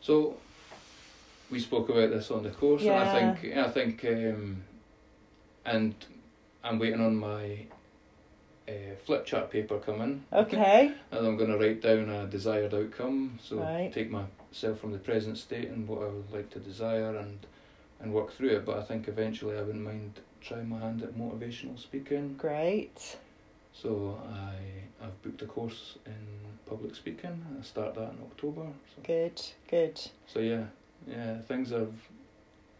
So, 0.01 0.37
we 1.53 1.61
spoke 1.61 1.91
about 1.91 2.11
this 2.11 2.31
on 2.31 2.43
the 2.43 2.51
course, 2.51 2.83
Yeah. 2.83 3.01
and 3.03 3.31
I 3.31 3.35
think 3.35 3.57
I 3.57 3.69
think, 3.71 4.05
um, 4.07 4.65
and 5.67 5.95
I'm 6.65 6.79
waiting 6.79 7.01
on 7.01 7.15
my 7.17 7.67
uh, 8.69 8.95
flip 9.05 9.27
chart 9.27 9.51
paper 9.51 9.79
coming. 9.79 10.25
Okay. 10.33 10.93
And 11.13 11.27
I'm 11.27 11.37
going 11.37 11.51
to 11.51 11.59
write 11.59 11.83
down 11.83 12.09
a 12.09 12.27
desired 12.27 12.73
outcome. 12.73 13.39
So 13.43 13.57
Right. 13.59 13.93
take 13.93 14.11
myself 14.11 14.79
from 14.81 14.93
the 14.93 14.99
present 14.99 15.37
state 15.37 15.69
and 15.69 15.87
what 15.87 16.03
I 16.03 16.07
would 16.07 16.33
like 16.33 16.51
to 16.51 16.59
desire 16.59 17.17
and 17.17 17.39
and 18.01 18.13
work 18.13 18.33
through 18.33 18.49
it. 18.57 18.65
But 18.65 18.79
I 18.79 18.83
think 18.83 19.07
eventually 19.09 19.57
I 19.59 19.63
wouldn't 19.63 19.85
mind 19.85 20.21
trying 20.41 20.69
my 20.69 20.79
hand 20.81 21.03
at 21.03 21.15
motivational 21.15 21.79
speaking. 21.79 22.35
Great. 22.39 23.17
So 23.75 24.19
I 24.33 25.05
I've 25.05 25.21
booked 25.23 25.43
a 25.43 25.47
course 25.47 25.99
in 26.07 26.27
public 26.67 26.95
speaking. 26.95 27.45
I 27.59 27.63
start 27.63 27.95
that 27.97 28.11
in 28.13 28.19
October. 28.23 28.67
So, 28.95 29.03
Good. 29.03 29.41
Good. 29.69 30.01
so 30.27 30.39
yeah, 30.41 30.65
yeah, 31.07 31.39
things 31.39 31.73
are 31.73 31.87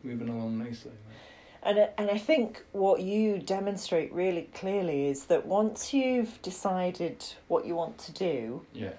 moving 0.03 0.29
along 0.29 0.59
nicely. 0.59 0.93
And 1.65 1.79
I- 1.79 1.91
and 1.97 2.11
I 2.11 2.19
think 2.19 2.65
what 2.73 3.03
you 3.03 3.39
demonstrate 3.39 4.13
really 4.13 4.49
clearly 4.55 5.07
is 5.07 5.27
that 5.27 5.47
once 5.47 5.95
you've 5.95 6.43
decided 6.43 7.25
what 7.49 7.67
you 7.67 7.77
want 7.77 7.99
to 7.99 8.13
do, 8.13 8.67
Yeah, 8.73 8.95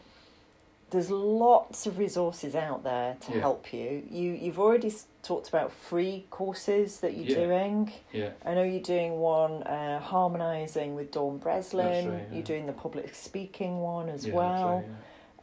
there's 0.92 1.10
lots 1.12 1.86
of 1.86 1.98
resources 1.98 2.56
out 2.56 2.84
there 2.84 3.18
to 3.22 3.34
Yeah. 3.34 3.40
help 3.42 3.74
you. 3.74 4.04
You 4.10 4.32
you've 4.32 4.60
already 4.60 4.94
talked 5.24 5.50
about 5.50 5.72
free 5.74 6.26
courses 6.30 7.00
that 7.02 7.16
you're 7.18 7.38
Yeah. 7.38 7.46
doing. 7.46 7.92
yeah, 8.14 8.30
I 8.46 8.54
know 8.54 8.64
you're 8.64 8.80
doing 8.82 9.20
one 9.20 9.64
uh, 9.64 10.00
harmonising 10.00 10.96
with 10.96 11.12
Dawn 11.12 11.40
Breslin. 11.40 12.12
right, 12.12 12.22
yeah. 12.30 12.34
You're 12.34 12.44
doing 12.44 12.66
the 12.66 12.74
public 12.74 13.14
speaking 13.14 13.82
one 13.82 14.08
as 14.08 14.26
well. 14.28 14.76
Right, 14.78 14.86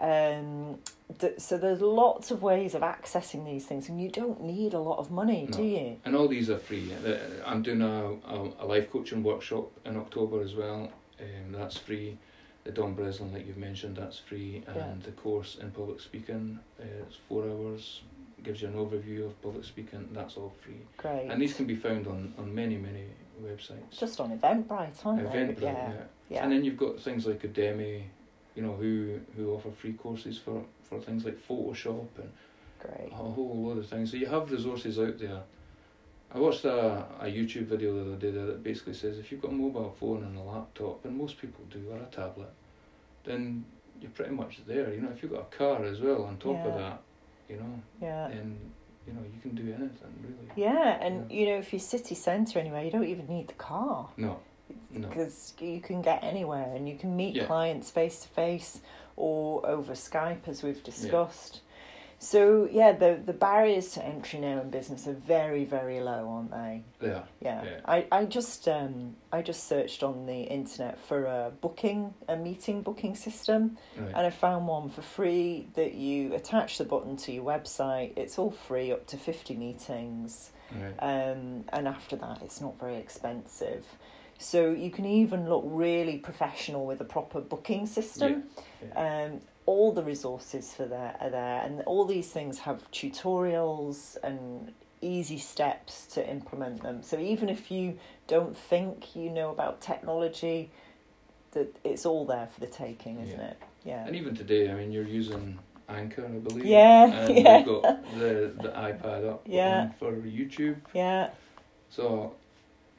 Um, 0.00 0.78
th- 1.18 1.38
so 1.38 1.58
there's 1.58 1.80
lots 1.80 2.30
of 2.30 2.42
ways 2.42 2.74
of 2.74 2.82
accessing 2.82 3.44
these 3.44 3.66
things, 3.66 3.88
and 3.88 4.00
you 4.00 4.08
don't 4.08 4.42
need 4.42 4.72
a 4.74 4.78
lot 4.80 4.98
of 4.98 5.10
money, 5.10 5.46
do 5.50 5.62
you? 5.62 5.96
And 6.04 6.16
all 6.16 6.26
these 6.28 6.48
are 6.50 6.58
free. 6.58 6.92
I'm 7.44 7.62
doing 7.62 7.82
a, 7.82 8.12
a, 8.26 8.50
a 8.60 8.66
life 8.66 8.90
coaching 8.90 9.22
workshop 9.22 9.70
in 9.84 9.96
October 9.96 10.40
as 10.42 10.54
well. 10.54 10.90
Um, 11.20 11.52
that's 11.52 11.76
free. 11.76 12.16
The 12.64 12.72
Dawn 12.72 12.94
Breslin, 12.94 13.32
like 13.32 13.46
you've 13.46 13.56
mentioned, 13.56 13.96
that's 13.96 14.18
free. 14.18 14.62
And 14.66 14.76
Yeah. 14.76 14.92
the 15.02 15.12
course 15.12 15.56
in 15.60 15.70
public 15.70 16.00
speaking, 16.00 16.58
uh, 16.80 16.84
it's 17.06 17.16
four 17.28 17.44
hours, 17.44 18.02
gives 18.42 18.62
you 18.62 18.68
an 18.68 18.74
overview 18.74 19.26
of 19.26 19.42
public 19.42 19.64
speaking. 19.64 20.08
That's 20.12 20.36
all 20.36 20.52
free. 20.62 20.80
Great. 20.96 21.28
And 21.30 21.40
these 21.40 21.54
can 21.54 21.66
be 21.66 21.76
found 21.76 22.06
on, 22.06 22.32
on 22.38 22.54
many, 22.54 22.76
many 22.76 23.04
websites. 23.42 23.98
just 23.98 24.20
on 24.20 24.38
Eventbrite, 24.38 25.04
aren't 25.04 25.22
Eventbrite, 25.26 25.56
they? 25.60 25.64
yeah. 25.66 25.92
yeah. 26.28 26.42
And 26.42 26.52
then 26.52 26.64
you've 26.64 26.76
got 26.76 27.00
things 27.00 27.26
like 27.26 27.42
Udemy, 27.42 28.02
you 28.60 28.66
know, 28.66 28.74
who 28.74 29.18
who 29.36 29.54
offer 29.54 29.70
free 29.70 29.94
courses 29.94 30.36
for, 30.36 30.62
for 30.82 31.00
things 31.00 31.24
like 31.24 31.38
Photoshop 31.48 32.08
and 32.18 32.30
Great. 32.78 33.10
a 33.10 33.14
whole 33.14 33.62
load 33.64 33.78
of 33.78 33.88
things. 33.88 34.10
So 34.10 34.18
you 34.18 34.26
have 34.26 34.50
resources 34.50 34.98
out 34.98 35.18
there. 35.18 35.40
I 36.34 36.38
watched 36.38 36.66
a, 36.66 37.06
a 37.20 37.24
YouTube 37.24 37.66
video 37.68 37.94
the 37.94 38.12
other 38.12 38.16
day 38.16 38.30
that 38.32 38.62
basically 38.62 38.92
says 38.94 39.18
if 39.18 39.32
you've 39.32 39.40
got 39.40 39.52
a 39.52 39.54
mobile 39.54 39.96
phone 39.98 40.24
and 40.24 40.36
a 40.36 40.42
laptop, 40.42 41.06
and 41.06 41.16
most 41.16 41.40
people 41.40 41.64
do, 41.70 41.82
or 41.90 41.96
a 41.96 42.04
tablet, 42.14 42.50
then 43.24 43.64
you're 43.98 44.10
pretty 44.10 44.32
much 44.32 44.60
there. 44.66 44.92
You 44.92 45.00
know, 45.00 45.08
if 45.08 45.22
you've 45.22 45.32
got 45.32 45.48
a 45.52 45.56
car 45.56 45.82
as 45.84 46.00
well 46.00 46.24
on 46.24 46.36
top 46.36 46.66
of 46.66 46.74
that, 46.74 47.00
you 47.48 47.56
know, 47.56 47.82
Yeah. 48.02 48.28
then 48.28 48.58
you 49.06 49.14
know 49.14 49.22
you 49.22 49.40
can 49.40 49.54
do 49.54 49.72
anything 49.72 50.12
really. 50.22 50.50
Yeah, 50.54 50.98
and 51.00 51.30
Yeah. 51.30 51.38
you 51.38 51.46
know, 51.46 51.58
if 51.58 51.72
you're 51.72 51.80
city 51.80 52.14
centre 52.14 52.58
anyway, 52.58 52.84
you 52.84 52.90
don't 52.90 53.08
even 53.08 53.26
need 53.26 53.48
the 53.48 53.54
car 53.54 54.10
No, 54.18 54.40
no, 54.90 55.08
because 55.08 55.54
you 55.60 55.80
can 55.80 56.02
get 56.02 56.22
anywhere 56.22 56.72
and 56.74 56.88
you 56.88 56.96
can 56.96 57.16
meet 57.16 57.34
Yeah. 57.34 57.46
clients 57.46 57.90
face 57.90 58.22
to 58.22 58.28
face 58.28 58.80
or 59.16 59.64
over 59.66 59.92
Skype, 59.92 60.46
as 60.48 60.62
we've 60.62 60.82
discussed. 60.82 61.60
So 62.22 62.68
yeah, 62.70 62.92
the 62.92 63.18
the 63.24 63.32
barriers 63.32 63.92
to 63.92 64.04
entry 64.04 64.40
now 64.40 64.60
in 64.60 64.68
business 64.68 65.06
are 65.06 65.14
very 65.14 65.64
very 65.64 66.00
low, 66.00 66.28
aren't 66.28 66.50
they? 66.50 66.82
are. 67.08 67.24
Yeah, 67.40 67.64
Yeah. 67.64 67.80
I, 67.86 68.06
I 68.12 68.26
just 68.26 68.68
um 68.68 69.16
I 69.32 69.40
just 69.40 69.66
searched 69.66 70.02
on 70.02 70.26
the 70.26 70.42
internet 70.42 70.98
for 70.98 71.24
a 71.24 71.50
booking 71.62 72.12
a 72.28 72.36
meeting 72.36 72.82
booking 72.82 73.14
system 73.14 73.78
Right. 73.96 74.08
and 74.14 74.26
I 74.26 74.30
found 74.30 74.68
one 74.68 74.90
for 74.90 75.00
free 75.00 75.68
that 75.76 75.94
you 75.94 76.34
attach 76.34 76.76
the 76.76 76.84
button 76.84 77.16
to 77.24 77.32
your 77.32 77.44
website. 77.44 78.12
It's 78.18 78.38
all 78.38 78.50
free 78.50 78.92
up 78.92 79.06
to 79.06 79.16
fifty 79.16 79.56
meetings, 79.56 80.50
right. 80.78 80.94
um, 80.98 81.64
and 81.72 81.88
after 81.88 82.16
that 82.16 82.42
it's 82.42 82.60
not 82.60 82.78
very 82.78 82.96
expensive. 82.96 83.86
So 84.40 84.70
you 84.70 84.90
can 84.90 85.04
even 85.04 85.48
look 85.48 85.64
really 85.66 86.16
professional 86.16 86.86
with 86.86 87.00
a 87.00 87.04
proper 87.04 87.40
booking 87.42 87.86
system. 87.86 88.44
Yeah. 88.82 89.24
Um, 89.26 89.40
all 89.66 89.92
the 89.92 90.02
resources 90.02 90.72
for 90.74 90.86
that 90.86 91.18
are 91.20 91.30
there, 91.30 91.62
and 91.62 91.82
all 91.82 92.06
these 92.06 92.28
things 92.30 92.60
have 92.60 92.90
tutorials 92.90 94.16
and 94.22 94.72
easy 95.02 95.38
steps 95.38 96.06
to 96.08 96.28
implement 96.28 96.82
them. 96.82 97.02
So 97.02 97.18
even 97.18 97.48
if 97.50 97.70
you 97.70 97.98
don't 98.26 98.56
think 98.56 99.14
you 99.14 99.30
know 99.30 99.50
about 99.50 99.80
technology, 99.82 100.70
that 101.52 101.76
it's 101.84 102.06
all 102.06 102.24
there 102.24 102.48
for 102.52 102.60
the 102.60 102.66
taking, 102.66 103.20
isn't 103.20 103.38
Yeah. 103.38 103.46
it? 103.48 103.58
Yeah. 103.84 104.06
And 104.06 104.16
even 104.16 104.34
today, 104.34 104.70
I 104.70 104.74
mean, 104.74 104.90
you're 104.90 105.04
using 105.04 105.58
Anchor, 105.88 106.24
I 106.24 106.38
believe. 106.38 106.64
Yeah, 106.64 107.04
And 107.04 107.36
yeah. 107.38 107.58
you've 107.58 107.66
got 107.66 107.82
the 108.18 108.52
the 108.62 108.68
iPad 108.70 109.28
up 109.28 109.42
Yeah. 109.46 109.90
for 109.98 110.12
YouTube. 110.12 110.76
Yeah, 110.94 111.30
So, 111.90 112.34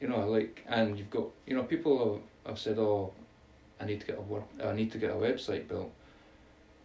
you 0.02 0.08
know, 0.08 0.28
like, 0.28 0.64
and 0.68 0.98
you've 0.98 1.10
got, 1.10 1.26
you 1.46 1.54
know, 1.54 1.62
people 1.62 2.20
have, 2.44 2.50
have 2.50 2.58
said, 2.58 2.76
oh, 2.78 3.12
I 3.80 3.84
need 3.86 4.00
to 4.00 4.06
get 4.06 4.18
a 4.18 4.20
word, 4.20 4.42
I 4.62 4.72
need 4.72 4.90
to 4.92 4.98
get 4.98 5.10
a 5.10 5.14
website 5.14 5.68
built. 5.68 5.92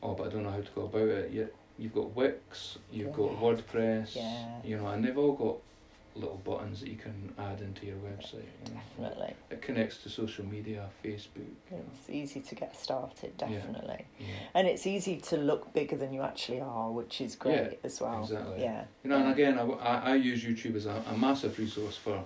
Oh, 0.04 0.14
but 0.14 0.28
I 0.28 0.30
don't 0.30 0.44
know 0.44 0.52
how 0.52 0.62
to 0.62 0.72
go 0.76 0.84
about 0.84 1.08
it. 1.10 1.32
Yet 1.34 1.52
you've 1.80 1.96
got 1.96 2.16
Wix, 2.16 2.78
you've 2.92 3.14
got 3.14 3.32
WordPress, 3.42 4.16
Yeah. 4.16 4.62
you 4.64 4.78
know, 4.78 4.88
and 4.88 5.04
they've 5.04 5.18
all 5.18 5.34
got 5.34 5.56
little 6.16 6.40
buttons 6.44 6.80
that 6.82 6.90
you 6.90 6.96
can 6.96 7.34
add 7.40 7.62
into 7.62 7.88
your 7.88 7.96
website. 7.98 8.46
You 8.68 8.74
know. 8.74 8.82
definitely. 8.98 9.34
It 9.50 9.62
connects 9.64 9.98
to 10.04 10.10
social 10.10 10.46
media, 10.46 10.88
Facebook. 11.04 11.38
You 11.72 11.78
know. 11.78 11.84
It's 12.00 12.10
easy 12.10 12.42
to 12.42 12.56
get 12.56 12.80
started, 12.80 13.36
definitely. 13.38 14.06
Yeah. 14.20 14.26
And 14.54 14.68
it's 14.68 14.86
easy 14.86 15.18
to 15.18 15.38
look 15.38 15.74
bigger 15.74 15.96
than 15.96 16.14
you 16.14 16.22
actually 16.22 16.62
are, 16.62 16.92
which 16.92 17.20
is 17.22 17.36
great 17.36 17.56
Yeah, 17.56 17.70
as 17.84 18.00
well. 18.00 18.22
exactly. 18.22 18.62
Yeah. 18.62 18.86
You 19.04 19.10
know, 19.10 19.18
and 19.18 19.32
again, 19.32 19.58
I, 19.58 19.64
I, 19.64 20.12
I 20.12 20.16
use 20.16 20.44
YouTube 20.44 20.76
as 20.76 20.86
a, 20.86 21.04
a 21.10 21.18
massive 21.18 21.58
resource 21.58 21.98
for 21.98 22.24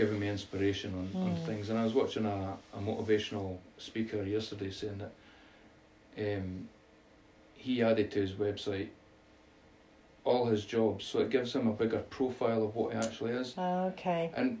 giving 0.00 0.18
me 0.18 0.28
inspiration 0.30 0.94
on, 0.94 1.06
on 1.22 1.36
Mm. 1.36 1.44
things. 1.44 1.68
And 1.68 1.78
I 1.78 1.84
was 1.84 1.92
watching 1.92 2.24
a, 2.24 2.56
a 2.74 2.78
motivational 2.78 3.58
speaker 3.76 4.22
yesterday 4.22 4.70
saying 4.70 5.02
that 5.04 5.12
um, 6.26 6.68
he 7.54 7.82
added 7.82 8.10
to 8.12 8.18
his 8.20 8.32
website 8.32 8.88
all 10.24 10.46
his 10.46 10.64
jobs, 10.64 11.04
so 11.04 11.18
it 11.20 11.28
gives 11.30 11.52
him 11.54 11.66
a 11.66 11.72
bigger 11.72 11.98
profile 12.18 12.62
of 12.62 12.74
what 12.74 12.92
he 12.92 12.98
actually 12.98 13.32
is. 13.32 13.54
Okay. 13.58 14.30
And 14.34 14.60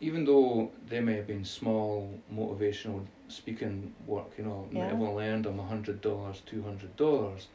even 0.00 0.24
though 0.26 0.70
they 0.90 1.00
may 1.00 1.16
have 1.16 1.26
been 1.26 1.44
small 1.44 2.10
motivational 2.32 3.00
speaking 3.28 3.94
work, 4.06 4.30
you 4.36 4.44
know, 4.44 4.68
Yeah. 4.70 4.88
have 4.88 5.00
only 5.00 5.24
earned 5.24 5.46
him 5.46 5.58
hundred 5.58 6.02
dollars, 6.02 6.42
two 6.44 6.62
hundred 6.62 6.94
dollars, 6.96 7.46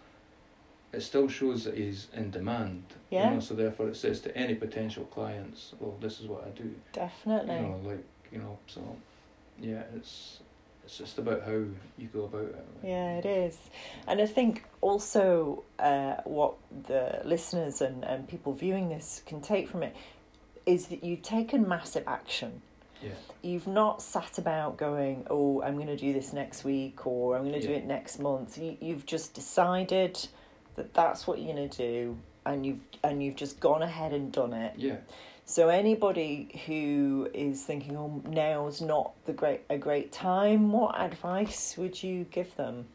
it 0.91 1.01
still 1.01 1.27
shows 1.27 1.63
that 1.65 1.77
he's 1.77 2.07
in 2.13 2.31
demand. 2.31 2.83
Yeah. 3.09 3.29
You 3.29 3.35
know, 3.35 3.39
so 3.39 3.53
therefore 3.53 3.89
it 3.89 3.95
says 3.95 4.19
to 4.21 4.35
any 4.37 4.55
potential 4.55 5.05
clients, 5.05 5.73
well, 5.79 5.95
this 6.01 6.19
is 6.19 6.27
what 6.27 6.45
I 6.45 6.49
do. 6.49 6.73
Definitely. 6.93 7.55
You 7.55 7.61
know, 7.61 7.79
like 7.83 8.03
you 8.31 8.39
know, 8.39 8.57
so 8.67 8.95
yeah, 9.59 9.83
it's 9.95 10.39
it's 10.83 10.97
just 10.97 11.19
about 11.19 11.43
how 11.43 11.51
you 11.97 12.07
go 12.11 12.23
about 12.23 12.45
it. 12.45 12.55
like. 12.55 12.83
Yeah, 12.83 13.17
it 13.17 13.25
is. 13.25 13.57
And 14.07 14.19
I 14.19 14.25
think 14.25 14.63
also 14.81 15.63
uh, 15.77 16.15
what 16.23 16.55
the 16.87 17.21
listeners 17.25 17.81
and, 17.81 18.03
and 18.03 18.27
people 18.27 18.53
viewing 18.53 18.89
this 18.89 19.21
can 19.27 19.39
take 19.39 19.69
from 19.69 19.83
it 19.83 19.95
is 20.65 20.87
that 20.87 21.03
you've 21.03 21.21
taken 21.21 21.67
massive 21.67 22.03
action. 22.07 22.63
Yeah. 23.03 23.11
You've 23.43 23.67
not 23.67 24.01
sat 24.01 24.39
about 24.39 24.77
going, 24.77 25.27
oh, 25.29 25.61
I'm 25.61 25.75
going 25.75 25.87
to 25.87 25.95
do 25.95 26.11
this 26.11 26.33
next 26.33 26.63
week 26.63 27.05
or 27.05 27.35
I'm 27.35 27.43
going 27.43 27.59
to 27.59 27.65
do 27.65 27.71
it 27.71 27.85
next 27.85 28.19
month. 28.19 28.57
You, 28.57 28.75
you've 28.81 29.05
just 29.05 29.35
decided 29.35 30.27
that 30.75 30.93
that's 30.93 31.27
what 31.27 31.39
you're 31.39 31.53
going 31.55 31.69
to 31.69 31.77
do 31.77 32.17
and 32.45 32.65
you've, 32.65 32.79
and 33.03 33.21
you've 33.23 33.35
just 33.35 33.59
gone 33.59 33.81
ahead 33.81 34.13
and 34.13 34.31
done 34.31 34.53
it. 34.53 34.73
Yeah. 34.77 34.97
So 35.45 35.69
anybody 35.69 36.61
who 36.67 37.27
is 37.33 37.63
thinking, 37.63 37.97
"Oh, 37.97 38.21
now's 38.27 38.81
not 38.81 39.13
the 39.25 39.33
great 39.33 39.61
a 39.69 39.77
great 39.79 40.11
time," 40.11 40.71
what 40.71 40.99
advice 40.99 41.75
would 41.77 42.01
you 42.03 42.25
give 42.25 42.55
them? 42.55 42.85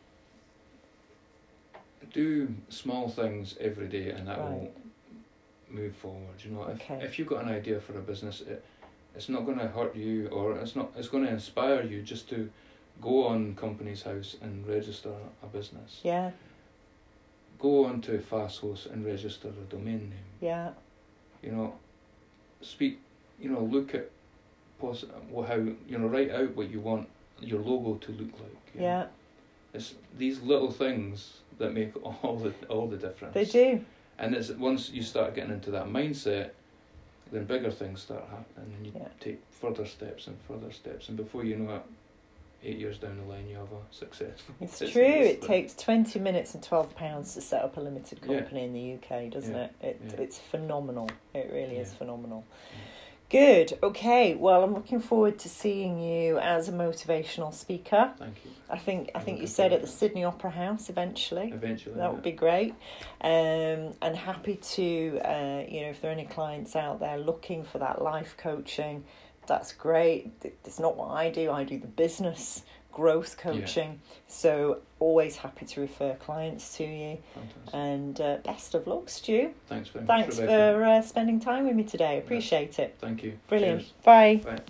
do 2.12 2.54
small 2.68 3.08
things 3.08 3.56
every 3.60 3.88
day 3.88 4.10
and 4.10 4.28
that 4.28 4.38
Right. 4.38 4.50
will 4.50 4.70
move 5.68 5.96
forward 5.96 6.36
you 6.44 6.50
know 6.52 6.62
if, 6.68 6.80
Okay. 6.80 7.02
if 7.02 7.18
you've 7.18 7.26
got 7.26 7.42
an 7.42 7.48
idea 7.48 7.80
for 7.80 7.98
a 7.98 8.02
business 8.02 8.40
it, 8.42 8.62
it's 9.16 9.28
not 9.28 9.44
going 9.44 9.58
to 9.58 9.66
hurt 9.66 9.96
you 9.96 10.28
or 10.28 10.56
it's 10.56 10.76
not 10.76 10.92
it's 10.96 11.08
going 11.08 11.24
to 11.24 11.30
inspire 11.30 11.82
you 11.82 12.02
just 12.02 12.28
to 12.28 12.48
go 13.00 13.26
on 13.26 13.56
Companies 13.56 14.02
House 14.02 14.36
and 14.42 14.64
register 14.66 15.12
a 15.42 15.46
business 15.46 16.00
Yeah, 16.04 16.30
go 17.64 17.86
on 17.86 18.00
to 18.02 18.18
fasthost 18.18 18.92
and 18.92 19.06
register 19.06 19.48
a 19.48 19.64
domain 19.74 20.10
name 20.10 20.28
yeah, 20.40 20.70
You 21.42 21.52
know, 21.52 21.74
speak. 22.60 22.98
You 23.40 23.48
know, 23.50 23.62
look 23.62 23.94
at 23.94 24.10
poss- 24.78 25.06
well, 25.30 25.46
how 25.46 25.54
you 25.90 25.98
know 25.98 26.06
write 26.08 26.30
out 26.30 26.54
what 26.54 26.68
you 26.70 26.80
want 26.80 27.08
your 27.40 27.60
logo 27.60 27.94
to 28.06 28.12
look 28.12 28.32
like. 28.40 28.64
you 28.74 28.80
know. 28.82 28.86
Yeah, 28.86 29.06
It's 29.72 29.94
these 30.18 30.40
little 30.42 30.70
things 30.70 31.40
that 31.58 31.72
make 31.72 31.92
all 32.22 32.36
the 32.36 32.52
all 32.68 32.86
the 32.86 32.98
difference. 32.98 33.34
they 33.34 33.46
do. 33.46 33.84
And 34.18 34.34
it's 34.34 34.50
once 34.50 34.90
you 34.90 35.02
start 35.02 35.34
getting 35.34 35.52
into 35.54 35.70
that 35.72 35.86
mindset, 35.86 36.50
then 37.32 37.44
bigger 37.46 37.70
things 37.70 38.02
start 38.02 38.24
happening, 38.36 38.72
and 38.76 38.86
you 38.86 38.92
Yeah. 38.94 39.08
take 39.20 39.40
further 39.50 39.86
steps 39.86 40.26
and 40.28 40.36
further 40.48 40.70
steps, 40.70 41.08
and 41.08 41.16
before 41.16 41.44
you 41.44 41.56
know 41.56 41.74
it, 41.76 41.82
eight 42.64 42.78
years 42.78 42.98
down 42.98 43.16
the 43.18 43.24
line, 43.24 43.48
you 43.48 43.56
have 43.56 43.70
a 43.72 43.80
successful. 43.94 44.54
It's 44.60 44.78
business 44.78 44.92
true. 44.92 45.02
It 45.04 45.40
that- 45.40 45.46
takes 45.46 45.74
twenty 45.74 46.18
minutes 46.18 46.54
and 46.54 46.62
twelve 46.62 46.94
pounds 46.96 47.34
to 47.34 47.40
set 47.40 47.62
up 47.62 47.76
a 47.76 47.80
limited 47.80 48.20
Yeah. 48.26 48.38
company 48.38 48.64
in 48.64 48.72
the 48.72 48.94
UK, 48.94 49.30
doesn't 49.30 49.54
Yeah. 49.54 49.64
it? 49.64 49.74
it 49.80 50.00
Yeah. 50.08 50.20
It's 50.22 50.38
phenomenal. 50.38 51.08
It 51.34 51.50
really 51.52 51.76
is 51.76 51.90
Yeah. 51.92 51.98
phenomenal. 51.98 52.44
Good. 53.30 53.78
Okay. 53.82 54.34
Well, 54.34 54.62
I'm 54.62 54.74
looking 54.74 55.00
forward 55.00 55.38
to 55.40 55.48
seeing 55.48 55.98
you 55.98 56.38
as 56.38 56.68
a 56.68 56.72
motivational 56.72 57.52
speaker. 57.54 58.12
Thank 58.18 58.44
you. 58.44 58.50
I 58.70 58.78
think 58.78 59.10
I 59.14 59.20
think 59.20 59.40
you 59.40 59.46
said 59.46 59.72
at 59.72 59.80
the. 59.80 59.86
Sydney 59.86 60.24
Opera 60.24 60.50
House 60.50 60.88
eventually. 60.90 61.50
Eventually, 61.50 61.96
That 61.96 62.12
would 62.12 62.22
be 62.22 62.32
great. 62.32 62.74
Um, 63.22 63.94
and 64.02 64.14
happy 64.14 64.56
to, 64.56 65.20
uh, 65.24 65.64
you 65.68 65.80
know, 65.80 65.88
if 65.88 66.00
there 66.02 66.10
are 66.10 66.14
any 66.14 66.26
clients 66.26 66.76
out 66.76 67.00
there 67.00 67.16
looking 67.18 67.64
for 67.64 67.78
that 67.78 68.02
life 68.02 68.36
coaching, 68.36 69.04
that's 69.46 69.72
great. 69.72 70.32
It's 70.64 70.78
not 70.78 70.96
what 70.96 71.10
I 71.10 71.30
do, 71.30 71.50
I 71.50 71.64
do 71.64 71.78
the 71.78 71.86
business 71.86 72.62
growth 72.94 73.36
coaching. 73.36 74.00
So, 74.28 74.78
always 75.00 75.36
happy 75.36 75.66
to 75.66 75.80
refer 75.80 76.14
clients 76.14 76.76
to 76.76 76.84
you. 76.84 77.18
fantastic. 77.34 77.74
And 77.74 78.20
uh, 78.20 78.36
best 78.44 78.74
of 78.74 78.86
luck, 78.86 79.08
Stu. 79.08 79.52
Thanks 79.66 79.88
very 79.88 80.06
Thanks 80.06 80.38
much. 80.38 80.46
For 80.46 80.84
uh, 80.84 81.02
spending 81.02 81.40
time 81.40 81.66
with 81.66 81.76
me 81.76 81.84
today. 81.84 82.18
Appreciate 82.18 82.78
it. 82.78 82.96
Thank 83.00 83.22
you. 83.22 83.38
Brilliant. 83.48 83.80
Cheers. 83.80 83.92
Bye. 84.04 84.40
Bye. 84.44 84.60